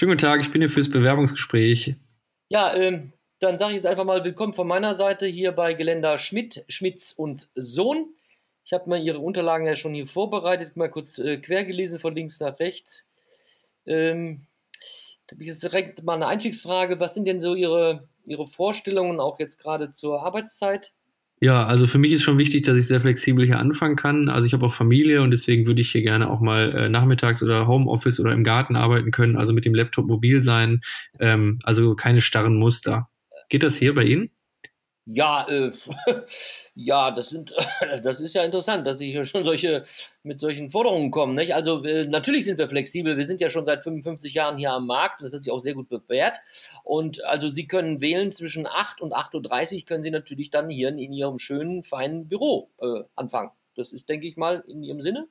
[0.00, 1.94] Schönen guten Tag, ich bin hier fürs Bewerbungsgespräch.
[2.48, 6.16] Ja, ähm, dann sage ich jetzt einfach mal willkommen von meiner Seite hier bei Geländer
[6.16, 8.14] Schmidt, Schmitz und Sohn.
[8.64, 12.14] Ich habe mal Ihre Unterlagen ja schon hier vorbereitet, mal kurz äh, quer gelesen von
[12.14, 13.10] links nach rechts.
[13.84, 14.46] Ähm,
[15.26, 16.98] da habe ich jetzt direkt mal eine Einstiegsfrage.
[16.98, 20.94] Was sind denn so Ihre, Ihre Vorstellungen auch jetzt gerade zur Arbeitszeit?
[21.42, 24.28] Ja, also für mich ist schon wichtig, dass ich sehr flexibel hier anfangen kann.
[24.28, 27.42] Also ich habe auch Familie und deswegen würde ich hier gerne auch mal äh, nachmittags
[27.42, 30.82] oder Homeoffice oder im Garten arbeiten können, also mit dem Laptop mobil sein.
[31.18, 33.08] Ähm, also keine starren Muster.
[33.48, 34.30] Geht das hier bei Ihnen?
[35.12, 35.72] Ja, äh,
[36.74, 37.52] ja, das sind,
[38.02, 39.84] das ist ja interessant, dass Sie hier schon solche
[40.22, 41.34] mit solchen Forderungen kommen.
[41.34, 41.54] Nicht?
[41.54, 43.16] Also äh, natürlich sind wir flexibel.
[43.16, 45.22] Wir sind ja schon seit 55 Jahren hier am Markt.
[45.22, 46.38] Das hat sich auch sehr gut bewährt.
[46.84, 50.90] Und also Sie können wählen zwischen 8 und 8.30 Uhr können Sie natürlich dann hier
[50.90, 53.50] in, Ihrem schönen, feinen Büro äh, anfangen.
[53.74, 55.26] Das ist, denke ich mal, in Ihrem Sinne.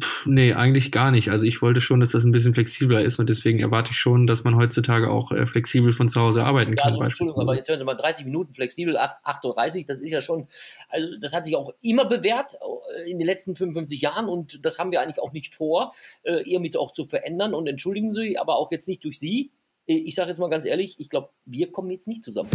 [0.00, 1.30] Pff, nee, eigentlich gar nicht.
[1.30, 4.26] Also ich wollte schon, dass das ein bisschen flexibler ist und deswegen erwarte ich schon,
[4.26, 6.94] dass man heutzutage auch äh, flexibel von zu Hause arbeiten kann.
[6.94, 10.10] Ja, also, Entschuldigung, aber jetzt hören Sie mal 30 Minuten flexibel, 8.30 Uhr, das ist
[10.10, 10.48] ja schon,
[10.88, 12.56] also das hat sich auch immer bewährt
[12.96, 15.92] äh, in den letzten 55 Jahren und das haben wir eigentlich auch nicht vor,
[16.24, 19.52] äh, irgendwie auch zu verändern und entschuldigen Sie, aber auch jetzt nicht durch Sie,
[19.86, 22.48] ich sage jetzt mal ganz ehrlich, ich glaube, wir kommen jetzt nicht zusammen.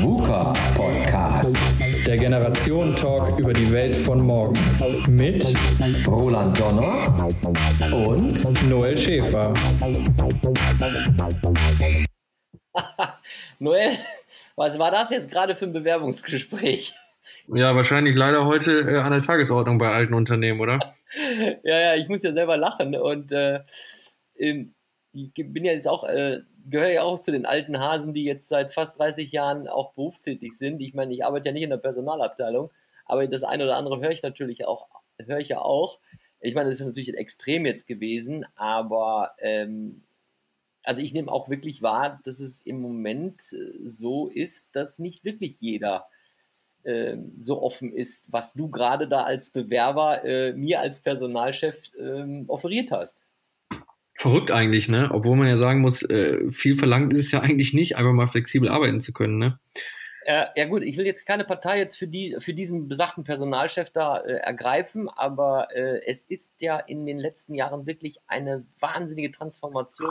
[0.00, 1.58] VUCA Podcast.
[2.06, 4.58] Der Generation Talk über die Welt von morgen.
[5.10, 5.54] Mit
[6.06, 7.28] Roland Donner
[7.94, 9.52] und Noel Schäfer.
[13.58, 13.98] Noel,
[14.56, 16.94] was war das jetzt gerade für ein Bewerbungsgespräch?
[17.54, 20.80] Ja, wahrscheinlich leider heute äh, an der Tagesordnung bei alten Unternehmen, oder?
[21.64, 23.60] ja, ja, ich muss ja selber lachen und äh,
[24.34, 28.48] ich bin ja jetzt auch, äh, gehöre ja auch zu den alten Hasen, die jetzt
[28.48, 30.80] seit fast 30 Jahren auch berufstätig sind.
[30.80, 32.70] Ich meine, ich arbeite ja nicht in der Personalabteilung,
[33.06, 36.00] aber das eine oder andere höre ich natürlich auch, höre ich ja auch.
[36.40, 40.02] Ich meine, das ist natürlich extrem jetzt gewesen, aber ähm,
[40.82, 45.24] also ich nehme auch wirklich wahr, dass es im Moment äh, so ist, dass nicht
[45.24, 46.06] wirklich jeder
[46.84, 52.44] äh, so offen ist, was du gerade da als Bewerber äh, mir als Personalchef äh,
[52.46, 53.16] offeriert hast.
[54.14, 55.10] Verrückt eigentlich, ne?
[55.12, 58.28] Obwohl man ja sagen muss, äh, viel verlangt ist es ja eigentlich nicht, einfach mal
[58.28, 59.58] flexibel arbeiten zu können, ne?
[60.28, 64.18] Ja gut, ich will jetzt keine Partei jetzt für, die, für diesen besagten Personalchef da
[64.18, 70.10] äh, ergreifen, aber äh, es ist ja in den letzten Jahren wirklich eine wahnsinnige Transformation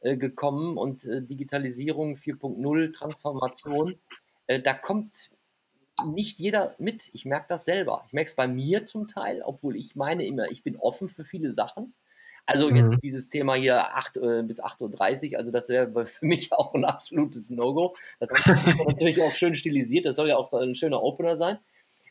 [0.00, 3.98] äh, gekommen und äh, Digitalisierung 4.0, Transformation.
[4.46, 5.30] Äh, da kommt
[6.04, 7.10] nicht jeder mit.
[7.12, 8.04] Ich merke das selber.
[8.06, 11.24] Ich merke es bei mir zum Teil, obwohl ich meine immer, ich bin offen für
[11.24, 11.94] viele Sachen.
[12.48, 13.00] Also jetzt mhm.
[13.00, 16.84] dieses Thema hier 8 äh, bis 8.30 Uhr, also das wäre für mich auch ein
[16.84, 17.96] absolutes No-Go.
[18.20, 21.58] Das ist natürlich auch schön stilisiert, das soll ja auch ein schöner Opener sein.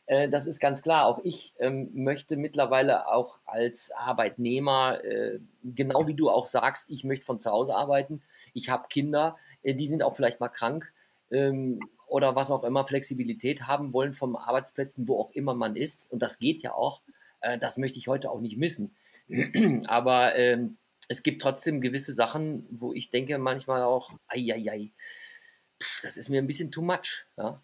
[0.07, 1.05] Äh, das ist ganz klar.
[1.05, 7.03] Auch ich ähm, möchte mittlerweile auch als Arbeitnehmer, äh, genau wie du auch sagst, ich
[7.03, 8.21] möchte von zu Hause arbeiten.
[8.53, 10.91] Ich habe Kinder, äh, die sind auch vielleicht mal krank.
[11.31, 11.79] Ähm,
[12.15, 16.09] oder was auch immer Flexibilität haben wollen vom Arbeitsplätzen, wo auch immer man ist.
[16.09, 17.01] Und das geht ja auch.
[17.41, 18.95] Äh, das möchte ich heute auch nicht missen.
[19.87, 20.77] Aber ähm,
[21.09, 24.91] es gibt trotzdem gewisse Sachen, wo ich denke manchmal auch, ei, ei, ei,
[26.03, 27.25] das ist mir ein bisschen too much.
[27.35, 27.61] Ja?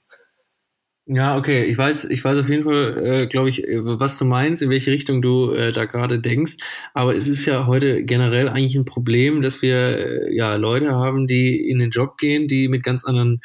[1.07, 1.65] Ja, okay.
[1.65, 4.69] Ich weiß, ich weiß auf jeden Fall, äh, glaube ich, äh, was du meinst, in
[4.69, 6.57] welche Richtung du äh, da gerade denkst.
[6.93, 11.25] Aber es ist ja heute generell eigentlich ein Problem, dass wir äh, ja Leute haben,
[11.25, 13.41] die in den Job gehen, die mit ganz anderen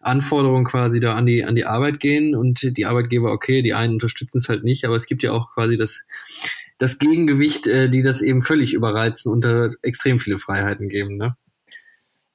[0.00, 3.94] Anforderungen quasi da an die an die Arbeit gehen und die Arbeitgeber, okay, die einen
[3.94, 6.06] unterstützen es halt nicht, aber es gibt ja auch quasi das
[6.78, 11.36] das Gegengewicht, äh, die das eben völlig überreizen und da extrem viele Freiheiten geben, ne?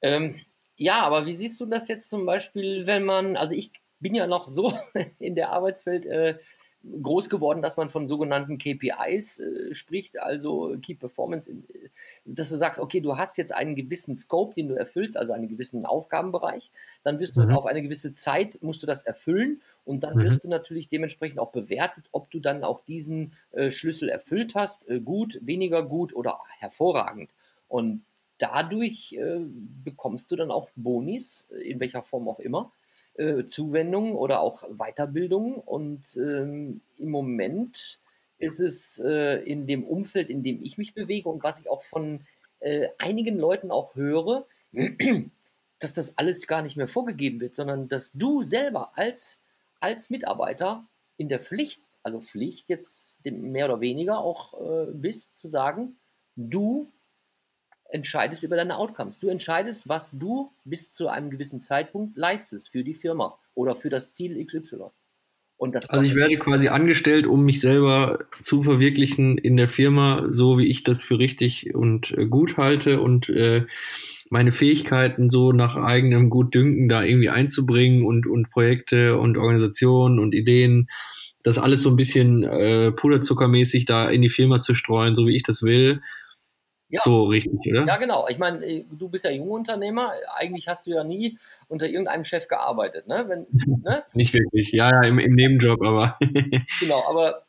[0.02, 0.36] Ähm,
[0.76, 3.72] ja, aber wie siehst du das jetzt zum Beispiel, wenn man, also ich
[4.04, 4.74] bin ja noch so
[5.20, 6.38] in der Arbeitswelt äh,
[7.02, 11.90] groß geworden, dass man von sogenannten KPIs äh, spricht, also Key Performance, in, äh,
[12.26, 15.48] dass du sagst, okay, du hast jetzt einen gewissen Scope, den du erfüllst, also einen
[15.48, 16.72] gewissen Aufgabenbereich,
[17.04, 17.54] dann wirst du mhm.
[17.54, 20.24] auf eine gewisse Zeit, musst du das erfüllen und dann mhm.
[20.24, 24.88] wirst du natürlich dementsprechend auch bewertet, ob du dann auch diesen äh, Schlüssel erfüllt hast,
[24.90, 27.32] äh, gut, weniger gut oder hervorragend.
[27.70, 28.04] Und
[28.40, 29.40] dadurch äh,
[29.84, 32.72] bekommst du dann auch Bonis, in welcher Form auch immer,
[33.16, 35.56] äh, Zuwendungen oder auch Weiterbildungen.
[35.56, 38.00] Und ähm, im Moment
[38.38, 41.84] ist es äh, in dem Umfeld, in dem ich mich bewege und was ich auch
[41.84, 42.22] von
[42.60, 44.46] äh, einigen Leuten auch höre,
[45.80, 49.42] dass das alles gar nicht mehr vorgegeben wird, sondern dass du selber als,
[49.80, 50.86] als Mitarbeiter
[51.18, 55.98] in der Pflicht, also Pflicht jetzt mehr oder weniger auch äh, bist, zu sagen,
[56.36, 56.92] du
[57.94, 59.20] entscheidest über deine Outcomes.
[59.20, 63.90] Du entscheidest, was du bis zu einem gewissen Zeitpunkt leistest für die Firma oder für
[63.90, 64.90] das Ziel XY.
[65.58, 70.26] Und das also ich werde quasi angestellt, um mich selber zu verwirklichen in der Firma,
[70.30, 73.66] so wie ich das für richtig und äh, gut halte und äh,
[74.30, 80.34] meine Fähigkeiten so nach eigenem Gutdünken da irgendwie einzubringen und, und Projekte und Organisationen und
[80.34, 80.90] Ideen,
[81.44, 85.36] das alles so ein bisschen äh, puderzuckermäßig da in die Firma zu streuen, so wie
[85.36, 86.02] ich das will.
[86.94, 87.00] Ja.
[87.00, 87.88] So richtig, oder?
[87.88, 88.28] Ja, genau.
[88.28, 90.14] Ich meine, äh, du bist ja Jungunternehmer.
[90.36, 93.26] Eigentlich hast du ja nie unter irgendeinem Chef gearbeitet, ne?
[93.28, 93.48] Wenn,
[93.84, 94.04] ne?
[94.14, 94.72] Nicht wirklich.
[94.72, 96.20] Ja, ja, im, im Nebenjob, aber.
[96.80, 97.48] genau, aber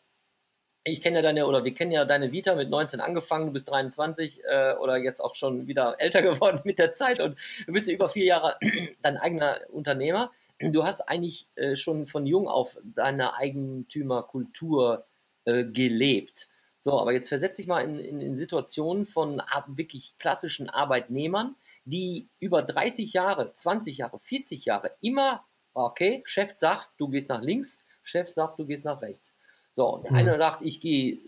[0.82, 3.69] ich kenne ja deine, oder wir kennen ja deine Vita mit 19 angefangen, du bist
[3.69, 7.37] 23 äh, oder jetzt auch schon wieder älter geworden mit der Zeit und
[7.67, 8.56] du bist ja über vier Jahre
[9.02, 10.31] dein eigener Unternehmer.
[10.58, 15.05] Du hast eigentlich äh, schon von jung auf deine Eigentümerkultur
[15.44, 16.49] äh, gelebt.
[16.85, 21.55] So, aber jetzt versetze ich mal in, in, in Situationen von wirklich klassischen Arbeitnehmern,
[21.87, 25.43] die über 30 Jahre, 20 Jahre, 40 Jahre immer,
[25.73, 29.33] okay, Chef sagt, du gehst nach links, Chef sagt, du gehst nach rechts.
[29.73, 30.19] So, und der mhm.
[30.19, 31.21] eine sagt, ich gehe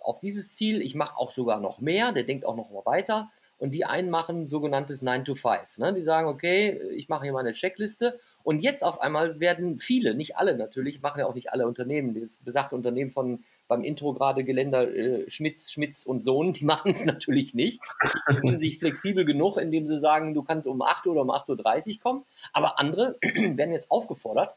[0.00, 3.30] auf dieses Ziel, ich mache auch sogar noch mehr, der denkt auch noch mal weiter.
[3.58, 5.76] Und die einen machen sogenanntes 9 to 5.
[5.76, 5.92] Ne?
[5.92, 8.18] Die sagen, okay, ich mache hier meine Checkliste.
[8.42, 12.18] Und jetzt auf einmal werden viele, nicht alle natürlich, machen ja auch nicht alle Unternehmen,
[12.18, 16.92] das besagte Unternehmen von beim Intro gerade Geländer äh, Schmitz, Schmitz und Sohn, die machen
[16.92, 17.80] es natürlich nicht.
[18.02, 21.30] Die fühlen sich flexibel genug, indem sie sagen, du kannst um 8 Uhr oder um
[21.30, 22.24] 8.30 Uhr kommen.
[22.52, 24.56] Aber andere werden jetzt aufgefordert,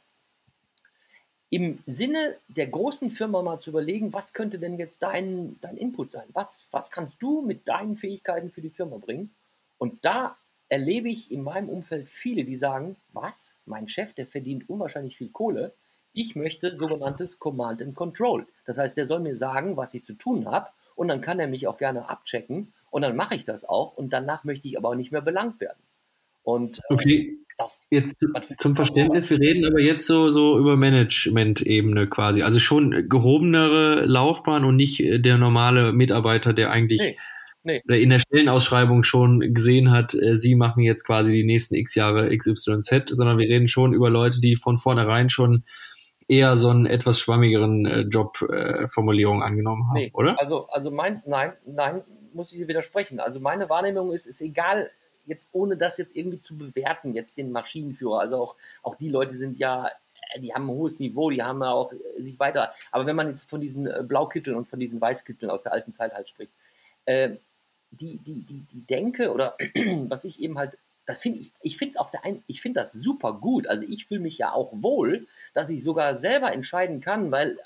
[1.53, 6.09] im Sinne der großen Firma mal zu überlegen, was könnte denn jetzt dein, dein Input
[6.09, 6.23] sein?
[6.31, 9.35] Was, was kannst du mit deinen Fähigkeiten für die Firma bringen?
[9.77, 10.37] Und da
[10.69, 13.53] erlebe ich in meinem Umfeld viele, die sagen, was?
[13.65, 15.73] Mein Chef, der verdient unwahrscheinlich viel Kohle.
[16.13, 18.45] Ich möchte sogenanntes Command and Control.
[18.65, 21.47] Das heißt, der soll mir sagen, was ich zu tun habe und dann kann er
[21.47, 24.89] mich auch gerne abchecken und dann mache ich das auch und danach möchte ich aber
[24.89, 25.79] auch nicht mehr belangt werden.
[26.43, 27.37] Und äh, okay.
[27.57, 28.15] Das jetzt
[28.57, 32.41] zum Verständnis, wir reden aber jetzt so, so über Management-Ebene quasi.
[32.41, 37.15] Also schon gehobenere Laufbahn und nicht äh, der normale Mitarbeiter, der eigentlich
[37.63, 38.01] nee, nee.
[38.01, 42.35] in der Stellenausschreibung schon gesehen hat, äh, sie machen jetzt quasi die nächsten x Jahre
[42.35, 45.63] XYZ, sondern wir reden schon über Leute, die von vornherein schon
[46.31, 50.39] eher so einen etwas schwammigeren äh, Jobformulierung äh, angenommen haben, nee, oder?
[50.39, 53.19] Also, also mein, nein, nein, muss ich hier widersprechen.
[53.19, 54.89] Also meine Wahrnehmung ist, ist egal,
[55.25, 59.37] jetzt ohne das jetzt irgendwie zu bewerten, jetzt den Maschinenführer, also auch, auch die Leute
[59.37, 59.89] sind ja,
[60.33, 63.17] äh, die haben ein hohes Niveau, die haben ja auch äh, sich weiter, aber wenn
[63.17, 66.29] man jetzt von diesen äh, Blaukitteln und von diesen Weißkitteln aus der alten Zeit halt
[66.29, 66.53] spricht,
[67.05, 67.31] äh,
[67.91, 69.57] die, die, die, die Denke oder
[70.07, 72.79] was ich eben halt, das finde ich, ich finde es auf der einen, ich finde
[72.79, 77.01] das super gut, also ich fühle mich ja auch wohl, dass ich sogar selber entscheiden
[77.01, 77.57] kann, weil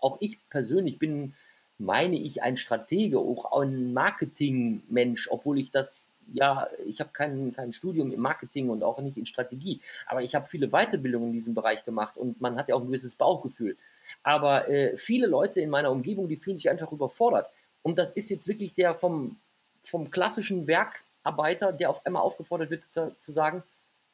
[0.00, 1.34] auch ich persönlich bin,
[1.78, 6.02] meine ich, ein Stratege, auch ein Marketingmensch, obwohl ich das
[6.32, 10.34] ja, ich habe kein, kein Studium im Marketing und auch nicht in Strategie, aber ich
[10.34, 13.76] habe viele Weiterbildungen in diesem Bereich gemacht und man hat ja auch ein gewisses Bauchgefühl.
[14.22, 17.48] Aber äh, viele Leute in meiner Umgebung, die fühlen sich einfach überfordert.
[17.82, 19.36] Und das ist jetzt wirklich der vom,
[19.84, 20.66] vom klassischen
[21.26, 23.62] Werkarbeiter, der auf einmal aufgefordert wird zu, zu sagen,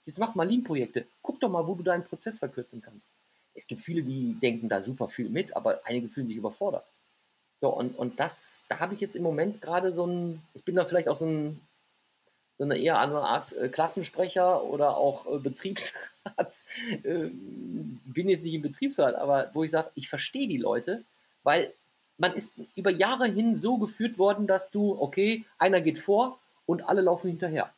[0.06, 3.06] jetzt mach mal Lean-Projekte, guck doch mal, wo du deinen Prozess verkürzen kannst.
[3.55, 6.87] Es gibt viele, die denken da super viel mit, aber einige fühlen sich überfordert.
[7.61, 10.75] So, und, und das, da habe ich jetzt im Moment gerade so ein, ich bin
[10.75, 11.61] da vielleicht auch so ein
[12.59, 16.05] so eine eher eine Art äh, Klassensprecher oder auch äh, Betriebsrat.
[17.03, 21.03] äh, bin jetzt nicht im Betriebsrat, aber wo ich sage, ich verstehe die Leute,
[21.43, 21.73] weil
[22.19, 26.88] man ist über Jahre hin so geführt worden, dass du, okay, einer geht vor und
[26.88, 27.73] alle laufen hinterher.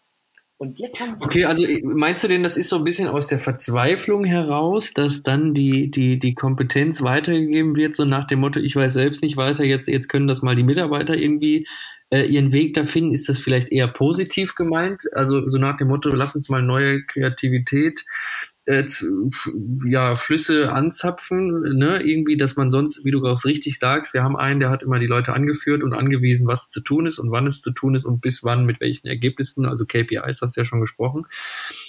[0.56, 3.26] Und jetzt haben okay, also äh, meinst du denn, das ist so ein bisschen aus
[3.26, 8.60] der Verzweiflung heraus, dass dann die, die, die Kompetenz weitergegeben wird, so nach dem Motto,
[8.60, 11.66] ich weiß selbst nicht weiter, jetzt, jetzt können das mal die Mitarbeiter irgendwie
[12.10, 15.02] äh, ihren Weg da finden, ist das vielleicht eher positiv gemeint?
[15.12, 18.04] Also so nach dem Motto, lass uns mal neue Kreativität
[18.66, 18.84] äh,
[19.86, 22.02] ja, Flüsse anzapfen, ne?
[22.02, 24.98] Irgendwie, dass man sonst, wie du auch richtig sagst, wir haben einen, der hat immer
[24.98, 28.06] die Leute angeführt und angewiesen, was zu tun ist und wann es zu tun ist
[28.06, 31.26] und bis wann, mit welchen Ergebnissen, also KPIs hast du ja schon gesprochen.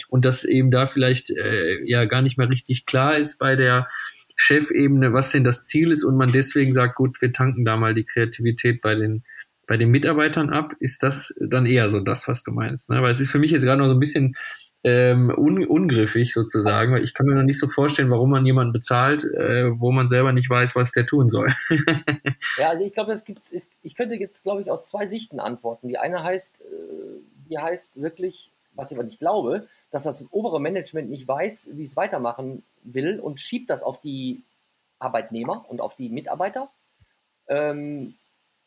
[0.09, 3.87] Und dass eben da vielleicht äh, ja gar nicht mehr richtig klar ist bei der
[4.35, 7.93] Chefebene, was denn das Ziel ist und man deswegen sagt, gut, wir tanken da mal
[7.93, 9.23] die Kreativität bei den
[9.67, 12.89] bei den Mitarbeitern ab, ist das dann eher so das, was du meinst.
[12.89, 13.01] Ne?
[13.01, 14.35] Weil es ist für mich jetzt gerade noch so ein bisschen
[14.85, 19.23] ähm, un ungriffig sozusagen, ich kann mir noch nicht so vorstellen, warum man jemanden bezahlt,
[19.23, 21.51] äh, wo man selber nicht weiß, was der tun soll.
[22.59, 23.41] ja, also ich glaube, es gibt,
[23.81, 25.87] ich könnte jetzt, glaube ich, aus zwei Sichten antworten.
[25.87, 30.61] Die eine heißt, äh, die heißt wirklich, was ich aber nicht glaube, dass das obere
[30.61, 34.43] Management nicht weiß, wie es weitermachen will und schiebt das auf die
[34.99, 36.69] Arbeitnehmer und auf die Mitarbeiter.
[37.47, 38.13] Ähm,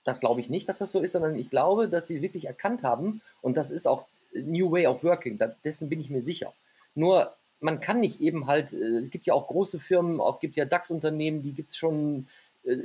[0.03, 2.83] das glaube ich nicht, dass das so ist, sondern ich glaube, dass sie wirklich erkannt
[2.83, 6.53] haben, und das ist auch New Way of Working, dessen bin ich mir sicher.
[6.95, 10.57] Nur man kann nicht eben halt, äh, es gibt ja auch große Firmen, auch gibt
[10.57, 12.29] ja DAX-Unternehmen, die gibt es schon
[12.65, 12.77] äh,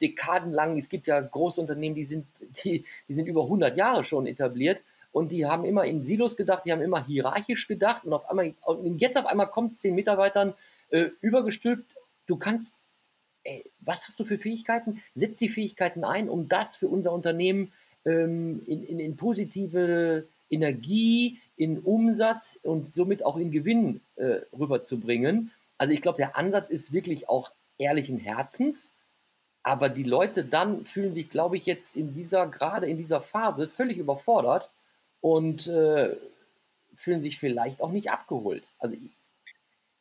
[0.00, 0.78] dekadenlang.
[0.78, 2.26] Es gibt ja große Unternehmen, die sind,
[2.64, 6.64] die, die sind über 100 Jahre schon etabliert und die haben immer in Silos gedacht,
[6.64, 9.94] die haben immer hierarchisch gedacht und auf einmal, und jetzt auf einmal kommt es den
[9.94, 10.54] Mitarbeitern
[10.90, 11.84] äh, übergestülpt,
[12.26, 12.72] du kannst,
[13.44, 15.02] ey, was hast du für Fähigkeiten?
[15.14, 17.72] Setz die Fähigkeiten ein, um das für unser Unternehmen
[18.04, 25.52] ähm, in, in, in positive Energie, in Umsatz und somit auch in Gewinn äh, rüberzubringen.
[25.78, 28.92] Also ich glaube, der Ansatz ist wirklich auch ehrlichen Herzens,
[29.62, 33.68] aber die Leute dann fühlen sich, glaube ich, jetzt in dieser, gerade in dieser Phase
[33.68, 34.70] völlig überfordert
[35.20, 36.16] und äh,
[36.94, 38.62] fühlen sich vielleicht auch nicht abgeholt.
[38.78, 38.96] Also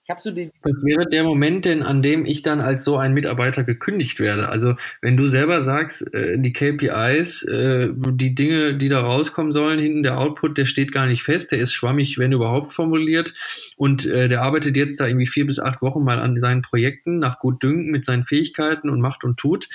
[0.06, 0.52] ich, habe so den.
[0.62, 4.50] Was wäre der Moment denn, an dem ich dann als so ein Mitarbeiter gekündigt werde?
[4.50, 9.80] Also wenn du selber sagst, äh, die KPIs, äh, die Dinge, die da rauskommen sollen,
[9.80, 13.34] hinten der Output, der steht gar nicht fest, der ist schwammig, wenn überhaupt formuliert
[13.78, 17.20] und äh, der arbeitet jetzt da irgendwie vier bis acht Wochen mal an seinen Projekten
[17.20, 19.68] nach gut Dünken mit seinen Fähigkeiten und macht und tut.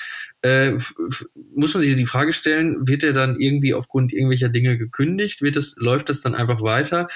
[0.42, 0.78] Äh,
[1.54, 5.42] muss man sich die Frage stellen, wird er dann irgendwie aufgrund irgendwelcher Dinge gekündigt?
[5.42, 7.08] Wird es, läuft das dann einfach weiter?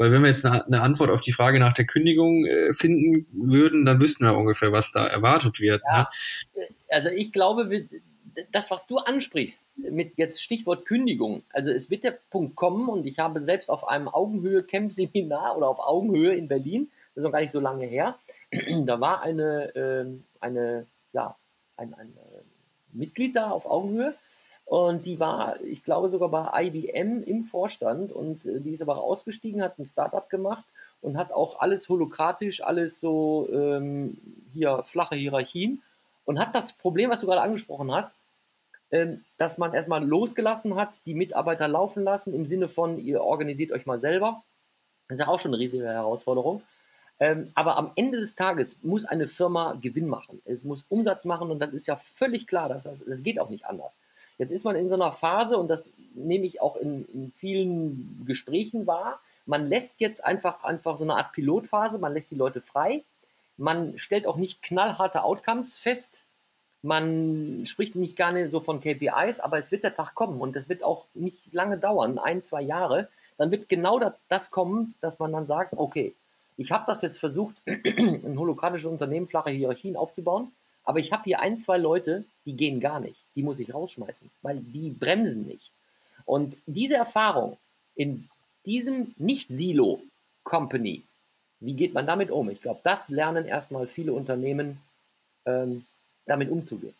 [0.00, 3.26] Weil wenn wir jetzt eine, eine Antwort auf die Frage nach der Kündigung äh, finden
[3.32, 5.82] würden, dann wüssten wir ungefähr, was da erwartet wird.
[5.84, 6.08] Ja,
[6.54, 6.62] ne?
[6.88, 7.86] Also ich glaube,
[8.50, 13.06] das, was du ansprichst, mit jetzt Stichwort Kündigung, also es wird der Punkt kommen und
[13.06, 17.42] ich habe selbst auf einem Augenhöhe-Camp-Seminar oder auf Augenhöhe in Berlin, das ist noch gar
[17.42, 18.18] nicht so lange her,
[18.86, 20.06] da war eine, äh,
[20.40, 21.36] eine ja,
[21.76, 22.40] ein, ein äh,
[22.94, 24.14] Mitglied da auf Augenhöhe
[24.70, 28.98] und die war, ich glaube, sogar bei IBM im Vorstand und äh, die ist aber
[29.02, 30.64] ausgestiegen, hat ein Startup gemacht
[31.02, 34.16] und hat auch alles holokratisch, alles so ähm,
[34.52, 35.82] hier flache Hierarchien
[36.24, 38.12] und hat das Problem, was du gerade angesprochen hast,
[38.92, 43.72] ähm, dass man erstmal losgelassen hat, die Mitarbeiter laufen lassen, im Sinne von, ihr organisiert
[43.72, 44.40] euch mal selber.
[45.08, 46.62] Das ist ja auch schon eine riesige Herausforderung.
[47.18, 50.40] Ähm, aber am Ende des Tages muss eine Firma Gewinn machen.
[50.44, 53.50] Es muss Umsatz machen und das ist ja völlig klar, dass das, das geht auch
[53.50, 53.98] nicht anders.
[54.40, 58.24] Jetzt ist man in so einer Phase, und das nehme ich auch in, in vielen
[58.26, 62.62] Gesprächen wahr, man lässt jetzt einfach, einfach so eine Art Pilotphase, man lässt die Leute
[62.62, 63.04] frei,
[63.58, 66.22] man stellt auch nicht knallharte Outcomes fest,
[66.80, 70.70] man spricht nicht gerne so von KPIs, aber es wird der Tag kommen und es
[70.70, 75.32] wird auch nicht lange dauern, ein, zwei Jahre, dann wird genau das kommen, dass man
[75.32, 76.14] dann sagt, okay,
[76.56, 80.50] ich habe das jetzt versucht, ein holokratisches Unternehmen, flache Hierarchien aufzubauen,
[80.90, 83.14] aber ich habe hier ein, zwei Leute, die gehen gar nicht.
[83.36, 85.70] Die muss ich rausschmeißen, weil die bremsen nicht.
[86.24, 87.58] Und diese Erfahrung
[87.94, 88.28] in
[88.66, 91.04] diesem Nicht-Silo-Company,
[91.60, 92.50] wie geht man damit um?
[92.50, 94.78] Ich glaube, das lernen erstmal viele Unternehmen,
[95.46, 95.84] ähm,
[96.26, 96.94] damit umzugehen.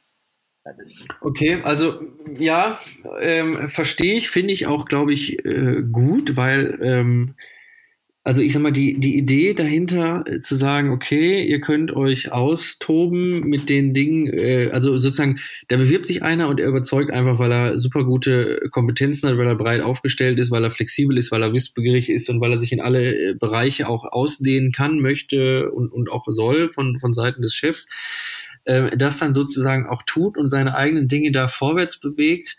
[1.20, 2.00] Okay, also
[2.38, 2.78] ja,
[3.18, 7.34] ähm, verstehe ich, finde ich auch, glaube ich, äh, gut, weil ähm,
[8.22, 12.30] also ich sag mal, die, die Idee dahinter äh, zu sagen, okay, ihr könnt euch
[12.30, 17.38] austoben mit den Dingen, äh, also sozusagen, da bewirbt sich einer und er überzeugt einfach,
[17.38, 21.32] weil er super gute Kompetenzen hat, weil er breit aufgestellt ist, weil er flexibel ist,
[21.32, 25.00] weil er wissbegierig ist und weil er sich in alle äh, Bereiche auch ausdehnen kann,
[25.00, 27.88] möchte und, und auch soll von, von Seiten des Chefs,
[28.64, 32.58] äh, das dann sozusagen auch tut und seine eigenen Dinge da vorwärts bewegt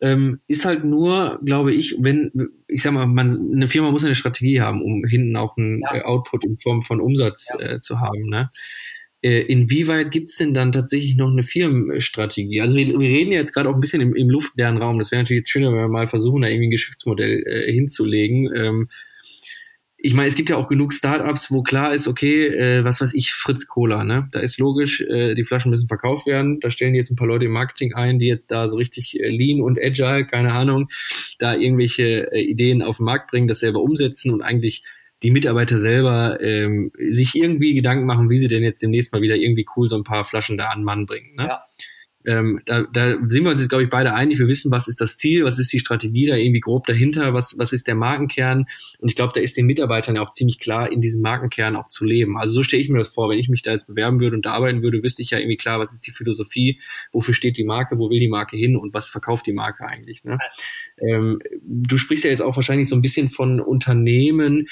[0.00, 2.30] ähm, ist halt nur, glaube ich, wenn,
[2.68, 5.96] ich sag mal, man, eine Firma muss eine Strategie haben, um hinten auch einen ja.
[5.96, 7.74] Äh, Output in Form von Umsatz ja.
[7.74, 8.28] äh, zu haben.
[8.28, 8.48] Ne?
[9.20, 12.60] Äh, inwieweit gibt's denn dann tatsächlich noch eine Firmenstrategie?
[12.60, 14.98] Also wir, wir reden ja jetzt gerade auch ein bisschen im, im luftleeren Raum.
[14.98, 18.54] Das wäre natürlich jetzt schöner, wenn wir mal versuchen, da irgendwie ein Geschäftsmodell äh, hinzulegen.
[18.54, 18.88] Ähm,
[20.00, 23.14] ich meine, es gibt ja auch genug Startups, wo klar ist, okay, äh, was weiß
[23.14, 24.28] ich, Fritz Cola, ne?
[24.30, 26.60] Da ist logisch, äh, die Flaschen müssen verkauft werden.
[26.60, 29.28] Da stellen jetzt ein paar Leute im Marketing ein, die jetzt da so richtig äh,
[29.28, 30.88] lean und agile, keine Ahnung,
[31.40, 34.84] da irgendwelche äh, Ideen auf den Markt bringen, das selber umsetzen und eigentlich
[35.24, 39.34] die Mitarbeiter selber ähm, sich irgendwie Gedanken machen, wie sie denn jetzt demnächst mal wieder
[39.34, 41.34] irgendwie cool so ein paar Flaschen da an Mann bringen.
[41.34, 41.48] Ne?
[41.48, 41.62] Ja
[42.26, 44.38] ähm, da, da sind wir uns jetzt, glaube ich, beide einig.
[44.38, 47.56] Wir wissen, was ist das Ziel, was ist die Strategie da irgendwie grob dahinter, was,
[47.58, 48.66] was ist der Markenkern.
[48.98, 51.88] Und ich glaube, da ist den Mitarbeitern ja auch ziemlich klar, in diesem Markenkern auch
[51.88, 52.36] zu leben.
[52.36, 54.44] Also so stelle ich mir das vor, wenn ich mich da jetzt bewerben würde und
[54.44, 56.80] da arbeiten würde, wüsste ich ja irgendwie klar, was ist die Philosophie,
[57.12, 60.24] wofür steht die Marke, wo will die Marke hin und was verkauft die Marke eigentlich.
[60.24, 60.38] Ne?
[60.98, 64.66] Ähm, du sprichst ja jetzt auch wahrscheinlich so ein bisschen von Unternehmen,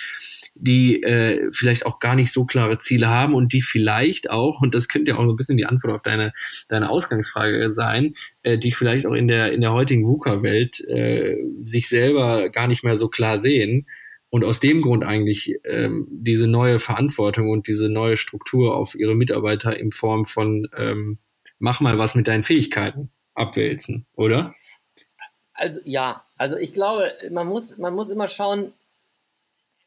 [0.59, 4.75] die äh, vielleicht auch gar nicht so klare Ziele haben und die vielleicht auch, und
[4.75, 6.33] das könnte ja auch so ein bisschen die Antwort auf deine,
[6.69, 11.89] deine Ausgangsfrage sein, äh, die vielleicht auch in der, in der heutigen VUCA-Welt äh, sich
[11.89, 13.87] selber gar nicht mehr so klar sehen
[14.31, 19.15] und aus dem Grund eigentlich ähm, diese neue Verantwortung und diese neue Struktur auf ihre
[19.15, 21.19] Mitarbeiter in Form von ähm,
[21.59, 24.55] mach mal was mit deinen Fähigkeiten abwälzen, oder?
[25.55, 28.73] Also ja, also ich glaube, man muss, man muss immer schauen,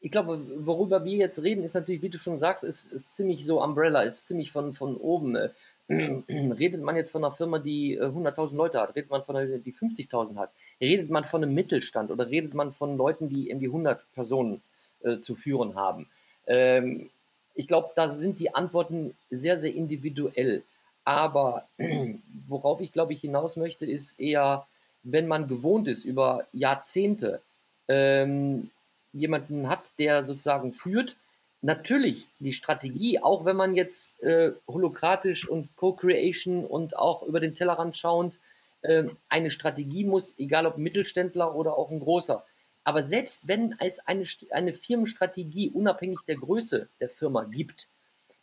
[0.00, 3.44] ich glaube, worüber wir jetzt reden, ist natürlich, wie du schon sagst, ist, ist ziemlich
[3.44, 5.36] so Umbrella, ist ziemlich von, von oben.
[5.36, 5.50] Äh,
[5.90, 9.58] redet man jetzt von einer Firma, die äh, 100.000 Leute hat, redet man von einer,
[9.58, 13.58] die 50.000 hat, redet man von einem Mittelstand oder redet man von Leuten, die in
[13.60, 14.62] die 100 Personen
[15.02, 16.08] äh, zu führen haben.
[16.46, 17.10] Ähm,
[17.54, 20.62] ich glaube, da sind die Antworten sehr, sehr individuell.
[21.04, 21.66] Aber
[22.48, 24.66] worauf ich, glaube ich, hinaus möchte, ist eher,
[25.02, 27.42] wenn man gewohnt ist, über Jahrzehnte
[27.88, 28.70] ähm,
[29.12, 31.16] jemanden hat, der sozusagen führt,
[31.62, 37.54] natürlich die Strategie, auch wenn man jetzt äh, holokratisch und Co-Creation und auch über den
[37.54, 38.38] Tellerrand schauend
[38.82, 42.44] äh, eine Strategie muss, egal ob Mittelständler oder auch ein großer.
[42.84, 47.88] Aber selbst wenn es eine, eine Firmenstrategie unabhängig der Größe der Firma gibt,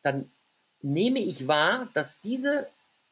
[0.04, 0.30] dann
[0.82, 2.68] nehme ich wahr, dass diese,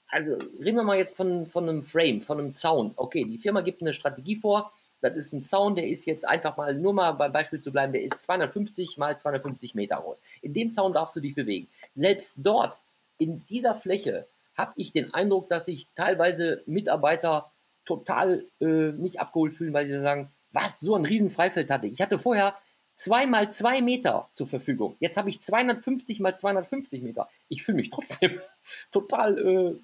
[0.07, 2.93] also reden wir mal jetzt von, von einem Frame, von einem Zaun.
[2.95, 4.71] Okay, die Firma gibt eine Strategie vor,
[5.01, 7.93] das ist ein Zaun, der ist jetzt einfach mal, nur mal beim Beispiel zu bleiben,
[7.93, 10.21] der ist 250 mal 250 Meter groß.
[10.41, 11.67] In dem Zaun darfst du dich bewegen.
[11.93, 12.81] Selbst dort,
[13.17, 17.51] in dieser Fläche, habe ich den Eindruck, dass sich teilweise Mitarbeiter
[17.85, 21.87] total äh, nicht abgeholt fühlen, weil sie sagen, was, so ein riesen Freifeld hatte.
[21.87, 22.55] Ich hatte vorher
[22.95, 24.95] zwei mal zwei Meter zur Verfügung.
[24.99, 27.29] Jetzt habe ich 250 mal 250 Meter.
[27.49, 28.39] Ich fühle mich trotzdem
[28.91, 29.75] total, äh,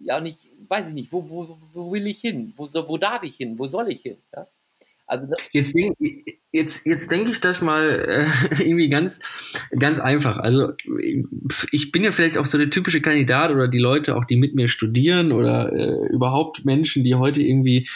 [0.00, 0.38] ja, nicht,
[0.68, 2.52] weiß ich nicht, wo, wo, wo will ich hin?
[2.56, 3.58] Wo, wo darf ich hin?
[3.58, 4.16] Wo soll ich hin?
[4.34, 4.46] Ja?
[5.08, 5.96] Also jetzt denke
[6.52, 8.28] jetzt, jetzt denk ich das mal
[8.60, 9.20] äh, irgendwie ganz,
[9.78, 10.36] ganz einfach.
[10.36, 10.72] Also
[11.72, 14.54] ich bin ja vielleicht auch so der typische Kandidat oder die Leute auch, die mit
[14.54, 17.88] mir studieren oder äh, überhaupt Menschen, die heute irgendwie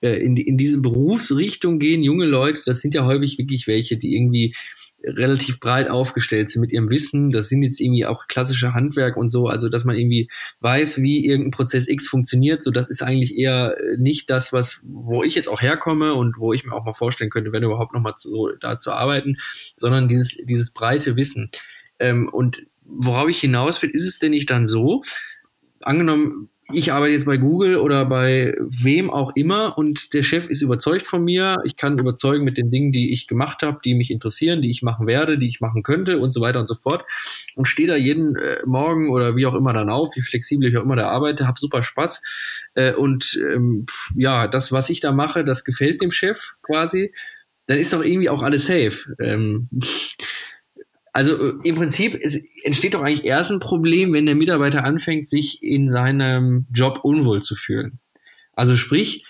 [0.00, 4.14] äh, in, in diese Berufsrichtung gehen, junge Leute, das sind ja häufig wirklich welche, die
[4.14, 4.54] irgendwie
[5.04, 7.30] relativ breit aufgestellt sind mit ihrem Wissen.
[7.30, 10.30] Das sind jetzt irgendwie auch klassische Handwerk und so, also dass man irgendwie
[10.60, 12.62] weiß, wie irgendein Prozess X funktioniert.
[12.62, 16.38] So, das ist eigentlich eher äh, nicht das, was, wo ich jetzt auch herkomme und
[16.38, 19.36] wo ich mir auch mal vorstellen könnte, wenn überhaupt noch mal so da zu arbeiten,
[19.76, 21.50] sondern dieses dieses breite Wissen.
[21.98, 25.02] Ähm, und worauf ich hinaus will, ist es denn nicht dann so?
[25.82, 30.62] Angenommen, ich arbeite jetzt bei Google oder bei wem auch immer und der Chef ist
[30.62, 31.58] überzeugt von mir.
[31.64, 34.82] Ich kann überzeugen mit den Dingen, die ich gemacht habe, die mich interessieren, die ich
[34.82, 37.04] machen werde, die ich machen könnte und so weiter und so fort.
[37.54, 40.76] Und stehe da jeden äh, Morgen oder wie auch immer dann auf, wie flexibel ich
[40.76, 42.22] auch immer da arbeite, habe super Spaß.
[42.74, 47.12] Äh, und ähm, ja, das, was ich da mache, das gefällt dem Chef quasi.
[47.66, 49.14] Dann ist doch irgendwie auch alles safe.
[49.20, 49.68] Ähm,
[51.12, 55.28] also äh, im Prinzip ist, entsteht doch eigentlich erst ein Problem, wenn der Mitarbeiter anfängt,
[55.28, 57.98] sich in seinem Job unwohl zu fühlen.
[58.52, 59.24] Also sprich,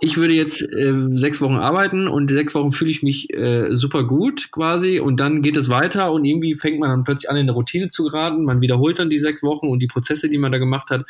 [0.00, 4.04] ich würde jetzt äh, sechs Wochen arbeiten und sechs Wochen fühle ich mich äh, super
[4.04, 7.42] gut quasi und dann geht es weiter und irgendwie fängt man dann plötzlich an, in
[7.42, 8.44] eine Routine zu geraten.
[8.44, 11.04] Man wiederholt dann die sechs Wochen und die Prozesse, die man da gemacht hat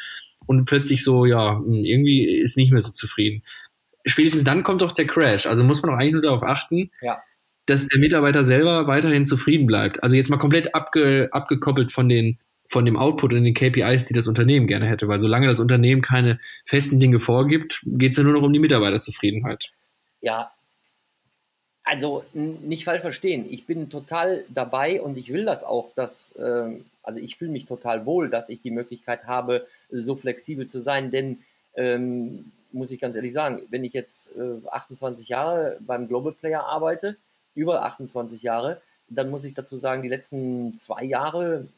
[0.46, 3.42] und plötzlich so, ja, hm, irgendwie ist nicht mehr so zufrieden.
[4.05, 5.46] Spätestens dann kommt doch der Crash.
[5.46, 7.22] Also muss man doch eigentlich nur darauf achten, ja
[7.66, 10.03] dass der Mitarbeiter selber weiterhin zufrieden bleibt.
[10.03, 14.14] Also jetzt mal komplett abge, abgekoppelt von den von dem Output und den KPIs, die
[14.14, 18.22] das Unternehmen gerne hätte, weil solange das Unternehmen keine festen Dinge vorgibt, geht es ja
[18.22, 19.72] nur noch um die Mitarbeiterzufriedenheit.
[20.22, 20.51] Ja,
[21.85, 23.46] also nicht falsch verstehen.
[23.51, 27.66] Ich bin total dabei und ich will das auch, dass, äh, also ich fühle mich
[27.66, 31.40] total wohl, dass ich die Möglichkeit habe, so flexibel zu sein, denn
[31.75, 36.64] ähm, muss ich ganz ehrlich sagen, wenn ich jetzt äh, 28 Jahre beim Global Player
[36.64, 37.16] arbeite,
[37.54, 38.80] über 28 Jahre.
[39.08, 41.68] Dann muss ich dazu sagen, die letzten zwei Jahre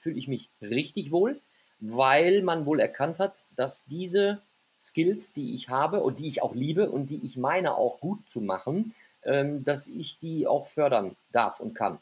[0.00, 1.40] fühle ich mich richtig wohl,
[1.80, 4.40] weil man wohl erkannt hat, dass diese
[4.80, 8.18] Skills, die ich habe und die ich auch liebe und die ich meine auch gut
[8.28, 11.98] zu machen, ähm, dass ich die auch fördern darf und kann.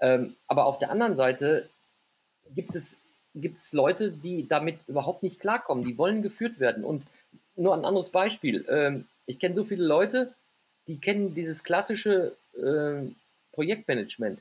[0.00, 1.68] Ähm, aber auf der anderen Seite
[2.54, 2.98] gibt es,
[3.34, 5.84] gibt es Leute, die damit überhaupt nicht klarkommen.
[5.84, 6.84] Die wollen geführt werden.
[6.84, 7.04] Und
[7.56, 8.66] nur ein anderes Beispiel.
[8.68, 10.34] Ähm, ich kenne so viele Leute,
[10.88, 13.10] die kennen dieses klassische äh,
[13.52, 14.40] Projektmanagement.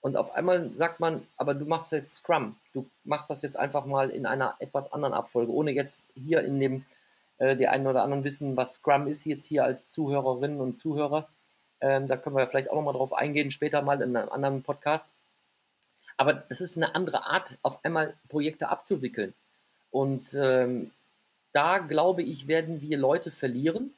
[0.00, 2.56] Und auf einmal sagt man, aber du machst jetzt Scrum.
[2.72, 6.60] Du machst das jetzt einfach mal in einer etwas anderen Abfolge, ohne jetzt hier in
[6.60, 6.84] dem,
[7.38, 11.28] äh, die einen oder anderen wissen, was Scrum ist, jetzt hier als Zuhörerinnen und Zuhörer.
[11.80, 15.10] Ähm, da können wir vielleicht auch nochmal drauf eingehen, später mal in einem anderen Podcast.
[16.16, 19.34] Aber das ist eine andere Art, auf einmal Projekte abzuwickeln.
[19.90, 20.90] Und ähm,
[21.52, 23.94] da glaube ich, werden wir Leute verlieren,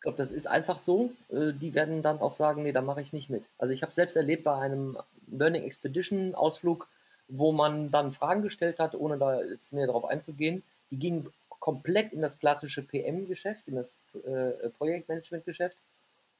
[0.00, 1.12] ich glaube, das ist einfach so.
[1.28, 3.44] Äh, die werden dann auch sagen, nee, da mache ich nicht mit.
[3.58, 4.96] Also ich habe selbst erlebt bei einem
[5.30, 6.88] Learning Expedition Ausflug,
[7.28, 10.62] wo man dann Fragen gestellt hat, ohne da jetzt näher darauf einzugehen.
[10.90, 15.76] Die gingen komplett in das klassische PM-Geschäft, in das äh, Projektmanagement-Geschäft.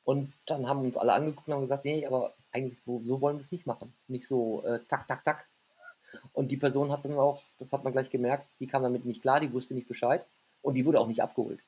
[0.05, 3.37] Und dann haben uns alle angeguckt und haben gesagt, nee, aber eigentlich so, so wollen
[3.37, 3.93] wir es nicht machen.
[4.09, 5.45] Nicht so äh, tak, tak, tak.
[6.33, 9.21] Und die Person hat dann auch, das hat man gleich gemerkt, die kam damit nicht
[9.21, 10.25] klar, die wusste nicht Bescheid
[10.63, 11.61] und die wurde auch nicht abgeholt.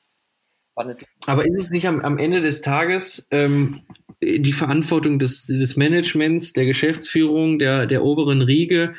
[1.25, 3.81] Aber ist es nicht am, am Ende des Tages ähm,
[4.21, 8.93] die Verantwortung des, des Managements, der Geschäftsführung, der, der oberen Riege,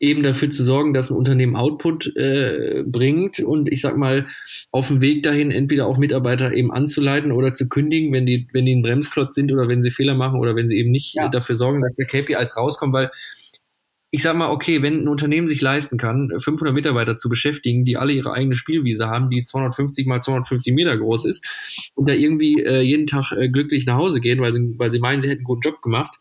[0.00, 4.26] eben dafür zu sorgen, dass ein Unternehmen Output äh, bringt und ich sag mal
[4.70, 8.64] auf dem Weg dahin entweder auch Mitarbeiter eben anzuleiten oder zu kündigen, wenn die wenn
[8.64, 11.28] die ein Bremsklotz sind oder wenn sie Fehler machen oder wenn sie eben nicht ja.
[11.28, 13.10] dafür sorgen, dass der KPIs rauskommen, weil
[14.10, 17.98] ich sag mal, okay, wenn ein Unternehmen sich leisten kann, 500 Mitarbeiter zu beschäftigen, die
[17.98, 22.62] alle ihre eigene Spielwiese haben, die 250 mal 250 Meter groß ist und da irgendwie
[22.62, 25.40] äh, jeden Tag äh, glücklich nach Hause gehen, weil sie, weil sie meinen, sie hätten
[25.40, 26.16] einen guten Job gemacht,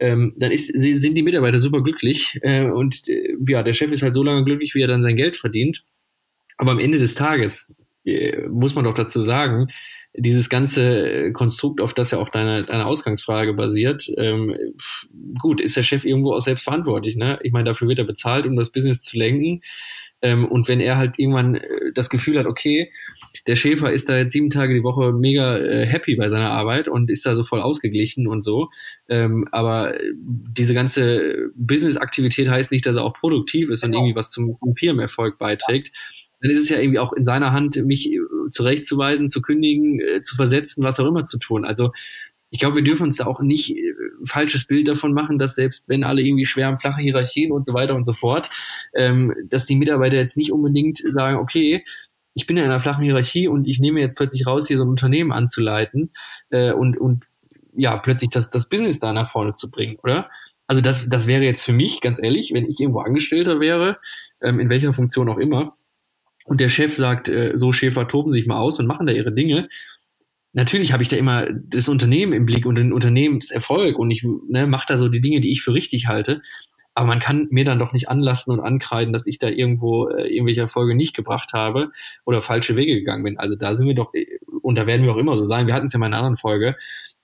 [0.00, 4.02] ähm, dann ist, sind die Mitarbeiter super glücklich äh, und äh, ja, der Chef ist
[4.02, 5.84] halt so lange glücklich, wie er dann sein Geld verdient.
[6.56, 7.72] Aber am Ende des Tages
[8.50, 9.68] muss man doch dazu sagen,
[10.14, 14.54] dieses ganze Konstrukt, auf das ja auch deine, deine Ausgangsfrage basiert, ähm,
[15.40, 17.16] gut, ist der Chef irgendwo auch selbst verantwortlich.
[17.16, 17.38] Ne?
[17.42, 19.62] Ich meine, dafür wird er bezahlt, um das Business zu lenken.
[20.20, 22.92] Ähm, und wenn er halt irgendwann äh, das Gefühl hat, okay,
[23.46, 26.88] der Schäfer ist da jetzt sieben Tage die Woche mega äh, happy bei seiner Arbeit
[26.88, 28.68] und ist da so voll ausgeglichen und so.
[29.08, 33.98] Ähm, aber diese ganze Business-Aktivität heißt nicht, dass er auch produktiv ist genau.
[33.98, 35.90] und irgendwie was zum, zum Firmenerfolg beiträgt.
[36.42, 38.18] Dann ist es ja irgendwie auch in seiner Hand, mich äh,
[38.50, 41.64] zurechtzuweisen, zu kündigen, äh, zu versetzen, was auch immer zu tun.
[41.64, 41.92] Also
[42.50, 45.88] ich glaube, wir dürfen uns da auch nicht äh, falsches Bild davon machen, dass selbst
[45.88, 48.50] wenn alle irgendwie schwer am flache Hierarchien und so weiter und so fort,
[48.94, 51.82] ähm, dass die Mitarbeiter jetzt nicht unbedingt sagen, okay,
[52.34, 54.90] ich bin in einer flachen Hierarchie und ich nehme jetzt plötzlich raus, hier so ein
[54.90, 56.10] Unternehmen anzuleiten
[56.50, 57.24] äh, und, und
[57.74, 60.28] ja, plötzlich das, das Business da nach vorne zu bringen, oder?
[60.66, 63.98] Also das, das wäre jetzt für mich, ganz ehrlich, wenn ich irgendwo Angestellter wäre,
[64.42, 65.76] ähm, in welcher Funktion auch immer,
[66.44, 69.32] und der Chef sagt, äh, so Schäfer toben sich mal aus und machen da ihre
[69.32, 69.68] Dinge.
[70.52, 74.66] Natürlich habe ich da immer das Unternehmen im Blick und den Unternehmenserfolg und ich ne,
[74.66, 76.42] mache da so die Dinge, die ich für richtig halte.
[76.94, 80.28] Aber man kann mir dann doch nicht anlassen und ankreiden, dass ich da irgendwo äh,
[80.28, 81.90] irgendwelche Erfolge nicht gebracht habe
[82.26, 83.38] oder falsche Wege gegangen bin.
[83.38, 84.26] Also da sind wir doch, äh,
[84.60, 85.66] und da werden wir auch immer so sein.
[85.66, 86.76] Wir hatten es ja mal in einer anderen Folge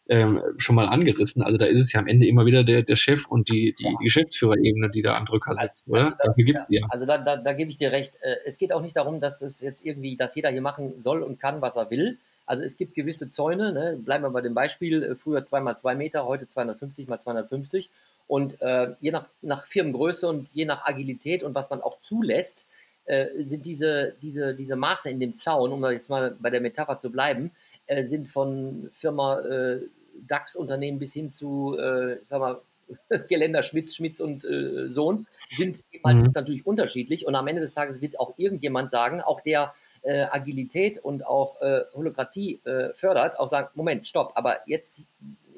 [0.09, 1.43] ähm, schon mal angerissen.
[1.43, 3.85] Also da ist es ja am Ende immer wieder der, der Chef und die, die,
[3.85, 3.91] ja.
[3.91, 6.17] die Geschäftsführerebene, die da am Drücker sitzt, also, oder?
[6.19, 8.15] Da, Dafür gibt's ja, Also da, da, da gebe ich dir recht.
[8.23, 11.23] Äh, es geht auch nicht darum, dass es jetzt irgendwie, dass jeder hier machen soll
[11.23, 12.19] und kann, was er will.
[12.47, 13.99] Also es gibt gewisse Zäune, ne?
[14.03, 17.91] bleiben wir bei dem Beispiel, äh, früher 2 mal 2 Meter, heute 250 mal 250.
[18.27, 22.67] Und äh, je nach, nach Firmengröße und je nach Agilität und was man auch zulässt,
[23.05, 26.99] äh, sind diese, diese, diese Maße in dem Zaun, um jetzt mal bei der Metapher
[26.99, 27.51] zu bleiben,
[27.87, 29.81] äh, sind von Firma äh,
[30.27, 32.61] DAX-Unternehmen bis hin zu, äh, sag mal,
[33.29, 36.31] Geländer Schmitz, Schmitz und äh, Sohn, sind mhm.
[36.35, 37.27] natürlich unterschiedlich.
[37.27, 41.61] Und am Ende des Tages wird auch irgendjemand sagen, auch der äh, Agilität und auch
[41.61, 45.03] äh, Holokratie äh, fördert, auch sagen, Moment, stopp, aber jetzt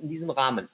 [0.01, 0.69] in diesem Rahmen.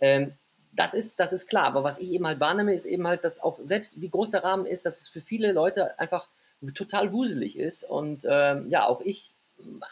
[0.00, 0.32] Ähm,
[0.72, 3.40] das ist, das ist klar, aber was ich eben halt wahrnehme, ist eben halt, dass
[3.40, 6.28] auch selbst wie groß der Rahmen ist, dass es für viele Leute einfach
[6.74, 7.84] total wuselig ist.
[7.84, 9.32] Und ähm, ja, auch ich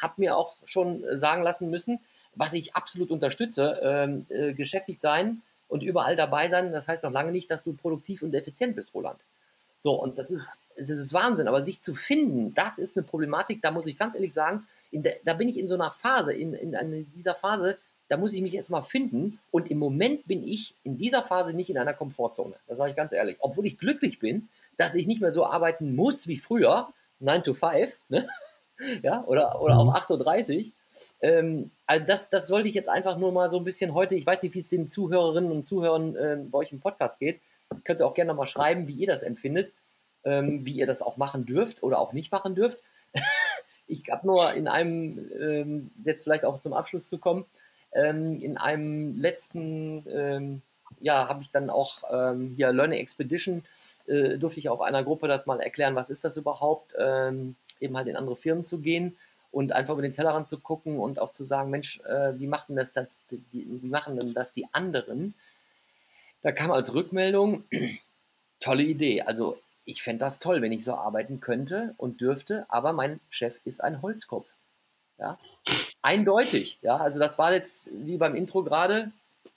[0.00, 2.00] habe mir auch schon sagen lassen müssen,
[2.38, 7.12] was ich absolut unterstütze, ähm, äh, geschäftigt sein und überall dabei sein, das heißt noch
[7.12, 9.18] lange nicht, dass du produktiv und effizient bist, Roland.
[9.78, 11.46] So, und das ist, das ist Wahnsinn.
[11.46, 15.14] Aber sich zu finden, das ist eine Problematik, da muss ich ganz ehrlich sagen, der,
[15.24, 17.76] da bin ich in so einer Phase, in, in, in dieser Phase,
[18.08, 19.38] da muss ich mich jetzt mal finden.
[19.50, 22.54] Und im Moment bin ich in dieser Phase nicht in einer Komfortzone.
[22.66, 23.36] Das sage ich ganz ehrlich.
[23.40, 24.48] Obwohl ich glücklich bin,
[24.78, 26.88] dass ich nicht mehr so arbeiten muss wie früher,
[27.20, 28.28] 9 to 5, ne?
[29.02, 30.72] ja, oder, oder auch 8.30 Uhr.
[31.20, 34.26] Ähm, also das, das sollte ich jetzt einfach nur mal so ein bisschen heute, ich
[34.26, 37.40] weiß nicht, wie es den Zuhörerinnen und Zuhörern äh, bei euch im Podcast geht.
[37.84, 39.72] Könnt ihr auch gerne mal schreiben, wie ihr das empfindet,
[40.24, 42.78] ähm, wie ihr das auch machen dürft oder auch nicht machen dürft.
[43.86, 47.44] ich habe nur in einem, ähm, jetzt vielleicht auch zum Abschluss zu kommen,
[47.92, 50.62] ähm, in einem letzten, ähm,
[51.00, 53.64] ja, habe ich dann auch ähm, hier Learning Expedition,
[54.06, 56.94] äh, durfte ich auch einer Gruppe das mal erklären, was ist das überhaupt,
[57.80, 59.16] eben halt in andere Firmen zu gehen
[59.50, 62.76] und einfach über den Tellerrand zu gucken und auch zu sagen, Mensch, äh, wie machen
[62.76, 65.34] das, das die, wie machen denn das die anderen?
[66.42, 67.64] Da kam als Rückmeldung,
[68.60, 69.22] tolle Idee.
[69.22, 73.54] Also ich fände das toll, wenn ich so arbeiten könnte und dürfte, aber mein Chef
[73.64, 74.46] ist ein Holzkopf.
[75.18, 75.38] Ja,
[76.02, 76.78] eindeutig.
[76.82, 79.10] Ja, also das war jetzt wie beim Intro gerade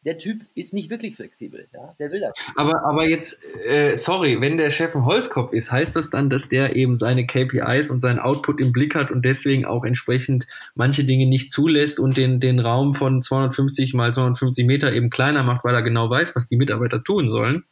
[0.03, 1.67] der Typ ist nicht wirklich flexibel.
[1.73, 1.95] Ja?
[1.99, 2.33] Der will das.
[2.55, 6.49] Aber, aber jetzt, äh, sorry, wenn der Chef ein Holzkopf ist, heißt das dann, dass
[6.49, 11.03] der eben seine KPIs und seinen Output im Blick hat und deswegen auch entsprechend manche
[11.03, 15.63] Dinge nicht zulässt und den, den Raum von 250 mal 250 Meter eben kleiner macht,
[15.63, 17.63] weil er genau weiß, was die Mitarbeiter tun sollen?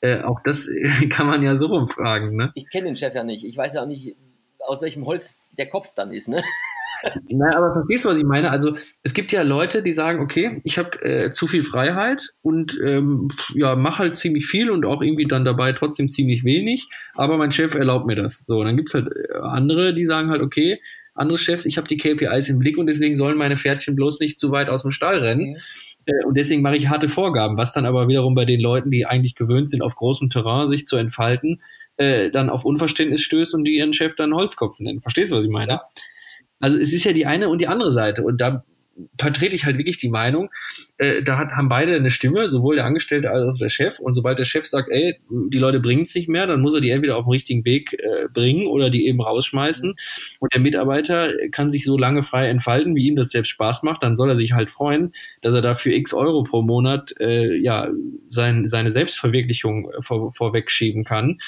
[0.00, 0.68] Äh, auch das
[1.10, 2.36] kann man ja so rumfragen.
[2.36, 2.52] Ne?
[2.54, 3.44] Ich kenne den Chef ja nicht.
[3.44, 4.16] Ich weiß ja auch nicht,
[4.58, 6.28] aus welchem Holz der Kopf dann ist.
[6.28, 6.42] Ne?
[7.28, 8.50] Nein, aber verstehst du, was ich meine?
[8.50, 12.78] Also es gibt ja Leute, die sagen, okay, ich habe äh, zu viel Freiheit und
[12.84, 17.36] ähm, ja, mache halt ziemlich viel und auch irgendwie dann dabei trotzdem ziemlich wenig, aber
[17.36, 18.44] mein Chef erlaubt mir das.
[18.46, 20.80] So, dann gibt's halt äh, andere, die sagen halt, okay,
[21.14, 24.38] andere Chefs, ich habe die KPIs im Blick und deswegen sollen meine Pferdchen bloß nicht
[24.38, 25.50] zu weit aus dem Stall rennen.
[25.50, 25.56] Mhm.
[26.06, 29.06] Äh, und deswegen mache ich harte Vorgaben, was dann aber wiederum bei den Leuten, die
[29.06, 31.60] eigentlich gewöhnt sind, auf großem Terrain sich zu entfalten,
[31.96, 35.00] äh, dann auf Unverständnis stößt und die ihren Chef dann Holzkopf nennen.
[35.02, 35.80] Verstehst du, was ich meine?
[36.60, 38.22] Also es ist ja die eine und die andere Seite.
[38.22, 38.64] Und da
[39.18, 40.50] vertrete ich halt wirklich die Meinung,
[40.98, 44.00] äh, da hat, haben beide eine Stimme, sowohl der Angestellte als auch der Chef.
[44.00, 46.80] Und sobald der Chef sagt, ey, die Leute bringen es nicht mehr, dann muss er
[46.80, 49.94] die entweder auf den richtigen Weg äh, bringen oder die eben rausschmeißen.
[50.40, 54.02] Und der Mitarbeiter kann sich so lange frei entfalten, wie ihm das selbst Spaß macht.
[54.02, 57.88] Dann soll er sich halt freuen, dass er dafür x Euro pro Monat äh, ja
[58.28, 61.38] sein, seine Selbstverwirklichung vor, vorwegschieben kann.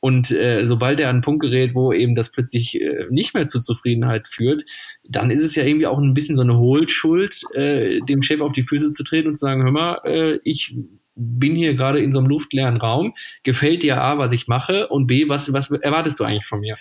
[0.00, 3.46] Und äh, sobald er an einen Punkt gerät, wo eben das plötzlich äh, nicht mehr
[3.46, 4.64] zur Zufriedenheit führt,
[5.10, 8.52] dann ist es ja irgendwie auch ein bisschen so eine Hohlschuld, äh, dem Chef auf
[8.52, 10.76] die Füße zu treten und zu sagen, hör mal, äh, ich
[11.16, 15.08] bin hier gerade in so einem luftleeren Raum, gefällt dir A, was ich mache und
[15.08, 16.76] B, was, was erwartest du eigentlich von mir?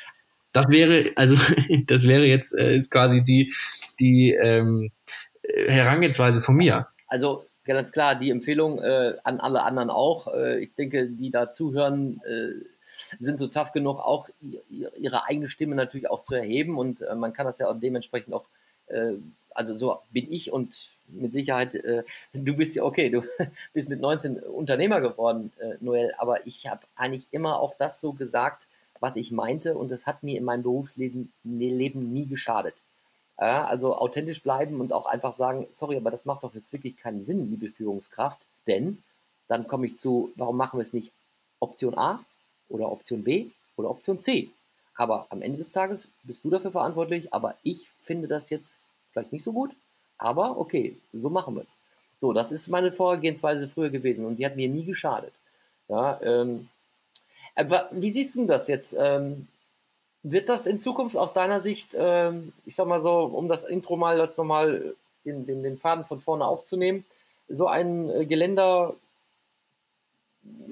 [0.53, 1.35] Das wäre, also
[1.87, 3.51] das wäre jetzt äh, ist quasi die,
[3.99, 4.91] die ähm,
[5.43, 6.87] Herangehensweise von mir.
[7.07, 10.33] Also ganz klar, die Empfehlung äh, an alle anderen auch.
[10.33, 12.63] Äh, ich denke, die da zuhören, äh,
[13.19, 16.77] sind so tough genug, auch ihre eigene Stimme natürlich auch zu erheben.
[16.77, 18.45] Und äh, man kann das ja auch dementsprechend auch,
[18.87, 19.13] äh,
[19.53, 23.23] also so bin ich und mit Sicherheit, äh, du bist ja okay, du
[23.73, 28.67] bist mit 19 Unternehmer geworden, Noel, aber ich habe eigentlich immer auch das so gesagt,
[28.99, 29.77] was ich meinte.
[29.77, 32.75] Und das hat mir in meinem Berufsleben Leben nie geschadet.
[33.39, 36.97] Ja, also authentisch bleiben und auch einfach sagen, sorry, aber das macht doch jetzt wirklich
[36.97, 39.01] keinen Sinn, liebe Führungskraft, denn
[39.47, 41.11] dann komme ich zu, warum machen wir es nicht
[41.61, 42.23] Option A,
[42.69, 44.49] oder Option B oder Option C.
[44.95, 48.73] Aber am Ende des Tages bist du dafür verantwortlich, aber ich finde das jetzt
[49.11, 49.71] vielleicht nicht so gut,
[50.17, 51.75] aber okay, so machen wir es.
[52.21, 55.33] So, das ist meine Vorgehensweise früher gewesen und die hat mir nie geschadet.
[55.87, 56.69] Ja, ähm,
[57.91, 58.95] wie siehst du das jetzt?
[58.97, 59.47] Ähm,
[60.21, 63.95] wird das in Zukunft aus deiner Sicht, ähm, ich sag mal so, um das Intro
[63.95, 64.93] mal jetzt nochmal
[65.25, 67.05] den, den, den Faden von vorne aufzunehmen,
[67.47, 68.95] so ein äh, Geländer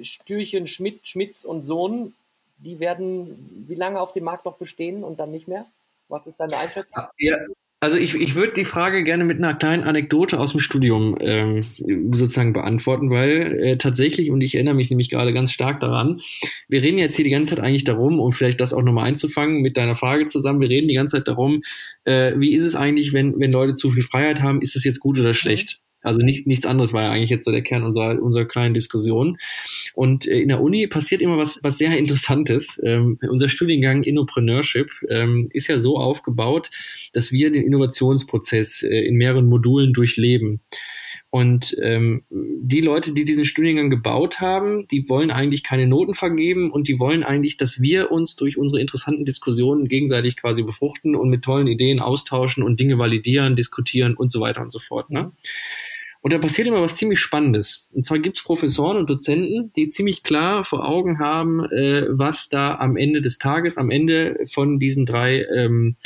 [0.02, 2.14] Stürchen Schmidt, Schmitz und Sohn,
[2.60, 5.66] die werden wie lange auf dem Markt noch bestehen und dann nicht mehr?
[6.10, 7.04] Was ist deine Einschätzung?
[7.18, 7.38] Ja,
[7.80, 11.64] also ich, ich würde die Frage gerne mit einer kleinen Anekdote aus dem Studium ähm,
[12.12, 16.20] sozusagen beantworten, weil äh, tatsächlich, und ich erinnere mich nämlich gerade ganz stark daran,
[16.68, 19.62] wir reden jetzt hier die ganze Zeit eigentlich darum, um vielleicht das auch nochmal einzufangen
[19.62, 21.62] mit deiner Frage zusammen, wir reden die ganze Zeit darum,
[22.06, 25.00] äh, wie ist es eigentlich, wenn, wenn Leute zu viel Freiheit haben, ist es jetzt
[25.00, 25.80] gut oder schlecht?
[26.04, 29.38] Also nicht, nichts anderes war ja eigentlich jetzt so der Kern unserer, unserer kleinen Diskussion.
[29.94, 32.80] Und äh, in der Uni passiert immer was, was sehr Interessantes.
[32.84, 36.70] Ähm, unser Studiengang Innopreneurship ähm, ist ja so aufgebaut,
[37.14, 40.62] dass wir den Innovationsprozess äh, in mehreren Modulen durchleben.
[41.30, 46.72] Und ähm, die Leute, die diesen Studiengang gebaut haben, die wollen eigentlich keine Noten vergeben
[46.72, 51.30] und die wollen eigentlich, dass wir uns durch unsere interessanten Diskussionen gegenseitig quasi befruchten und
[51.30, 55.10] mit tollen Ideen austauschen und Dinge validieren, diskutieren und so weiter und so fort.
[55.10, 55.34] Ne?
[56.22, 57.90] Und da passiert immer was ziemlich Spannendes.
[57.94, 62.50] Und zwar gibt es Professoren und Dozenten, die ziemlich klar vor Augen haben, äh, was
[62.50, 65.98] da am Ende des Tages, am Ende von diesen drei ähm,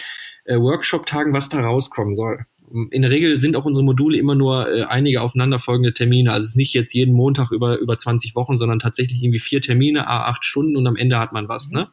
[0.45, 2.45] äh, Workshop-Tagen, was da rauskommen soll.
[2.91, 6.31] In der Regel sind auch unsere Module immer nur äh, einige aufeinanderfolgende Termine.
[6.31, 9.61] Also es ist nicht jetzt jeden Montag über, über 20 Wochen, sondern tatsächlich irgendwie vier
[9.61, 11.69] Termine, a acht Stunden und am Ende hat man was.
[11.69, 11.89] Ne?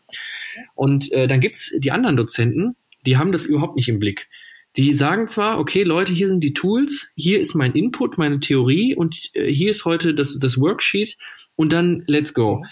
[0.75, 4.29] Und äh, dann gibt's die anderen Dozenten, die haben das überhaupt nicht im Blick.
[4.77, 8.95] Die sagen zwar, okay, Leute, hier sind die Tools, hier ist mein Input, meine Theorie
[8.95, 11.17] und äh, hier ist heute das, das Worksheet
[11.57, 12.63] und dann let's go.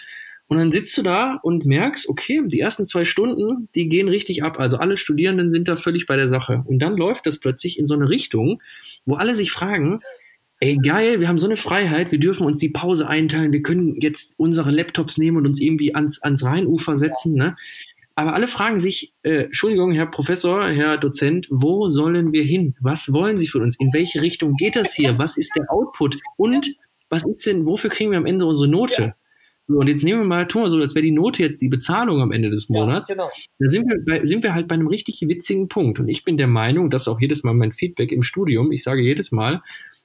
[0.48, 4.44] Und dann sitzt du da und merkst, okay, die ersten zwei Stunden, die gehen richtig
[4.44, 4.60] ab.
[4.60, 6.62] Also alle Studierenden sind da völlig bei der Sache.
[6.66, 8.62] Und dann läuft das plötzlich in so eine Richtung,
[9.04, 10.00] wo alle sich fragen,
[10.60, 13.96] ey geil, wir haben so eine Freiheit, wir dürfen uns die Pause einteilen, wir können
[14.00, 17.34] jetzt unsere Laptops nehmen und uns irgendwie ans, ans Rheinufer setzen.
[17.34, 17.56] Ne?
[18.14, 22.74] Aber alle fragen sich, äh, Entschuldigung, Herr Professor, Herr Dozent, wo sollen wir hin?
[22.80, 23.76] Was wollen Sie von uns?
[23.78, 25.18] In welche Richtung geht das hier?
[25.18, 26.18] Was ist der Output?
[26.36, 26.74] Und
[27.10, 29.14] was ist denn, wofür kriegen wir am Ende unsere Note?
[29.68, 29.74] Ja.
[29.74, 31.68] So, und jetzt nehmen wir mal, tun wir so, als wäre die Note jetzt die
[31.68, 33.08] Bezahlung am Ende des Monats.
[33.08, 33.30] Ja, genau.
[33.58, 35.98] Da sind wir, bei, sind wir halt bei einem richtig witzigen Punkt.
[35.98, 38.70] Und ich bin der Meinung, das ist auch jedes Mal mein Feedback im Studium.
[38.72, 39.62] Ich sage jedes Mal,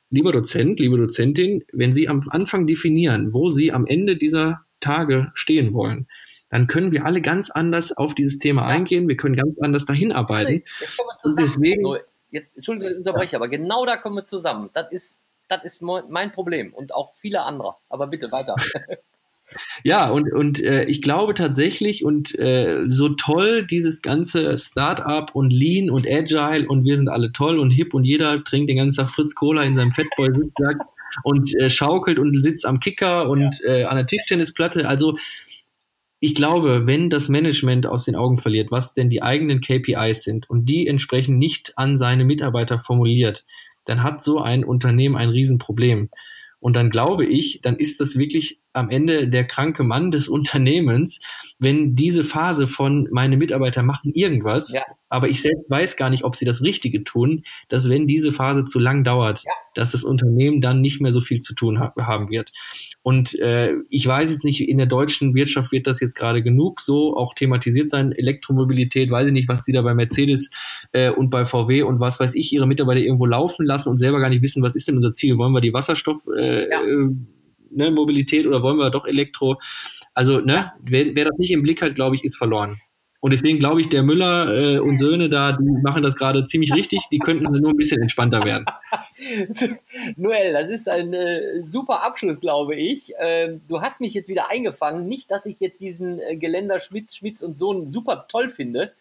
[0.10, 5.32] lieber Dozent, liebe Dozentin, wenn Sie am Anfang definieren, wo Sie am Ende dieser Tage
[5.36, 6.08] stehen wollen,
[6.50, 10.12] dann können wir alle ganz anders auf dieses Thema eingehen, wir können ganz anders dahin
[10.12, 10.64] arbeiten.
[11.24, 13.40] Und deswegen, also, jetzt, Entschuldigung, ich unterbreche, ja.
[13.40, 14.70] aber genau da kommen wir zusammen.
[14.74, 17.76] Das ist, das ist mein Problem und auch viele andere.
[17.88, 18.56] Aber bitte weiter.
[19.84, 25.52] Ja, und, und äh, ich glaube tatsächlich, und äh, so toll dieses ganze Startup und
[25.52, 28.98] Lean und Agile und wir sind alle toll und hip und jeder trinkt den ganzen
[28.98, 30.30] Tag Fritz Cola in seinem Fettboy
[31.24, 33.74] und äh, schaukelt und sitzt am Kicker und ja.
[33.74, 34.88] äh, an der Tischtennisplatte.
[34.88, 35.18] Also
[36.24, 40.50] ich glaube, wenn das Management aus den Augen verliert, was denn die eigenen KPIs sind
[40.50, 43.46] und die entsprechend nicht an seine Mitarbeiter formuliert,
[43.86, 46.10] dann hat so ein Unternehmen ein Riesenproblem.
[46.60, 51.20] Und dann glaube ich, dann ist das wirklich am Ende der kranke Mann des Unternehmens,
[51.60, 54.84] wenn diese Phase von meine Mitarbeiter machen irgendwas, ja.
[55.10, 58.64] aber ich selbst weiß gar nicht, ob sie das Richtige tun, dass wenn diese Phase
[58.64, 59.52] zu lang dauert, ja.
[59.76, 62.52] dass das Unternehmen dann nicht mehr so viel zu tun ha haben wird.
[63.04, 66.80] Und äh, ich weiß jetzt nicht, in der deutschen Wirtschaft wird das jetzt gerade genug
[66.82, 68.12] so auch thematisiert sein.
[68.12, 70.52] Elektromobilität, weiß ich nicht, was die da bei Mercedes
[70.94, 74.20] äh, und bei VW und was weiß ich, ihre Mitarbeiter irgendwo laufen lassen und selber
[74.20, 75.38] gar nicht wissen, was ist denn unser Ziel?
[75.38, 76.82] Wollen wir die Wasserstoff äh, ja.
[77.72, 79.60] Ne, Mobilität oder wollen wir doch Elektro?
[80.14, 82.82] Also, ne, wer, wer das nicht im Blick hat, glaube ich, ist verloren.
[83.22, 86.74] Und deswegen glaube ich, der Müller äh, und Söhne da, die machen das gerade ziemlich
[86.74, 87.08] richtig.
[87.12, 88.66] Die könnten nur ein bisschen entspannter werden.
[90.16, 93.14] Noel, das ist ein äh, super Abschluss, glaube ich.
[93.20, 95.08] Äh, du hast mich jetzt wieder eingefangen.
[95.08, 98.92] Nicht, dass ich jetzt diesen äh, Geländer Schmitz, Schmitz und Sohn super toll finde,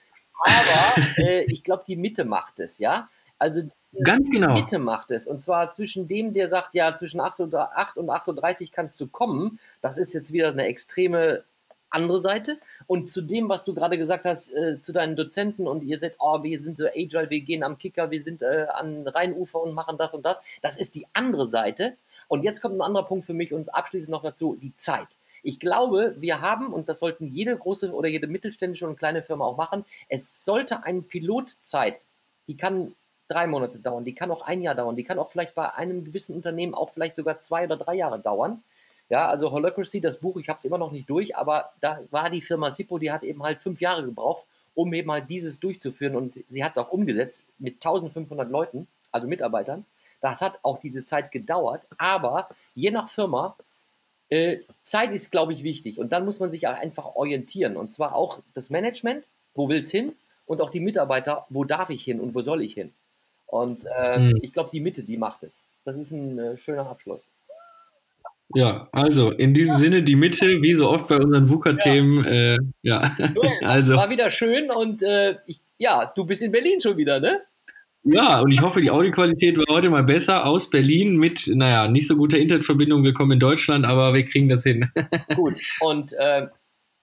[0.45, 3.09] aber äh, ich glaube, die Mitte macht es, ja.
[3.39, 3.63] Also
[4.05, 4.55] Ganz genau.
[4.55, 5.27] Mitte macht es.
[5.27, 9.09] Und zwar zwischen dem, der sagt, ja, zwischen 8 und, 8 und 38 kannst du
[9.09, 9.59] kommen.
[9.83, 11.43] Das ist jetzt wieder eine extreme
[11.91, 12.59] andere Seite.
[12.87, 16.15] Und zu dem, was du gerade gesagt hast, äh, zu deinen Dozenten und ihr seid,
[16.21, 19.75] oh, wir sind so agile, wir gehen am Kicker, wir sind äh, an Rheinufer und
[19.75, 20.41] machen das und das.
[20.63, 21.97] Das ist die andere Seite.
[22.29, 25.09] Und jetzt kommt ein anderer Punkt für mich und abschließend noch dazu, die Zeit.
[25.43, 29.47] Ich glaube, wir haben, und das sollten jede große oder jede mittelständische und kleine Firma
[29.47, 31.99] auch machen, es sollte eine Pilotzeit,
[32.47, 32.95] die kann
[33.31, 36.05] drei Monate dauern, die kann auch ein Jahr dauern, die kann auch vielleicht bei einem
[36.05, 38.63] gewissen Unternehmen auch vielleicht sogar zwei oder drei Jahre dauern.
[39.09, 42.31] Ja, also Holacracy, das Buch, ich habe es immer noch nicht durch, aber da war
[42.31, 46.15] die Firma Sippo, die hat eben halt fünf Jahre gebraucht, um eben halt dieses durchzuführen
[46.17, 49.85] und sie hat es auch umgesetzt mit 1500 Leuten, also Mitarbeitern.
[50.21, 53.57] Das hat auch diese Zeit gedauert, aber je nach Firma,
[54.29, 57.91] äh, Zeit ist, glaube ich, wichtig und dann muss man sich auch einfach orientieren und
[57.91, 60.15] zwar auch das Management, wo will es hin
[60.47, 62.93] und auch die Mitarbeiter, wo darf ich hin und wo soll ich hin.
[63.51, 64.39] Und äh, mhm.
[64.43, 65.65] ich glaube, die Mitte, die macht es.
[65.85, 67.21] Das ist ein äh, schöner Abschluss.
[68.55, 69.77] Ja, also in diesem.
[69.77, 72.25] Sinne die Mitte, wie so oft bei unseren VUCA-Themen.
[72.25, 72.31] Ja.
[72.31, 73.17] Äh, ja.
[73.63, 73.97] also.
[73.97, 77.41] War wieder schön und äh, ich, ja, du bist in Berlin schon wieder, ne?
[78.05, 82.09] Ja, und ich hoffe, die Audioqualität war heute mal besser aus Berlin mit, naja, nicht
[82.09, 83.05] so guter Internetverbindung.
[83.05, 84.91] Willkommen in Deutschland, aber wir kriegen das hin.
[85.35, 86.47] Gut, und äh,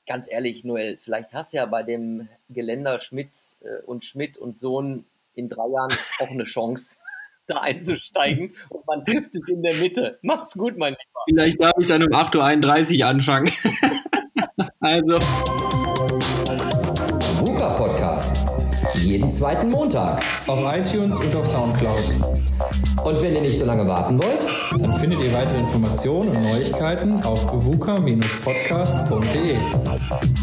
[0.08, 4.58] ganz ehrlich, Noel, vielleicht hast du ja bei dem Geländer Schmitz äh, und Schmidt und
[4.58, 5.06] Sohn
[5.38, 6.98] in drei Jahren auch eine Chance,
[7.46, 10.18] da einzusteigen und man trifft sich in der Mitte.
[10.22, 11.22] Mach's gut, mein Lieber.
[11.28, 13.50] Vielleicht darf ich dann um 8.31 Uhr anfangen.
[14.80, 15.20] also.
[17.40, 18.44] VUCA Podcast.
[18.96, 20.22] Jeden zweiten Montag.
[20.48, 22.16] Auf iTunes und auf Soundcloud.
[23.06, 24.46] Und wenn ihr nicht so lange warten wollt,
[24.82, 30.37] dann findet ihr weitere Informationen und Neuigkeiten auf vuca-podcast.de.